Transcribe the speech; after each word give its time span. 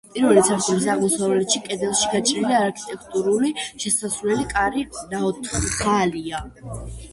პირველი 0.13 0.43
სართულის 0.45 0.85
აღმოსავლეთი 0.93 1.61
კედელში 1.67 2.09
გაჭრილია 2.13 2.63
არქიტრავული 2.69 3.53
შესასვლელი, 3.85 4.49
კარი 4.57 4.89
ნაოთხალია. 5.15 6.45